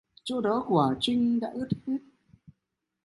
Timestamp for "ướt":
1.53-1.67